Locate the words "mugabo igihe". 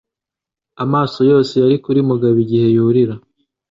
2.09-2.65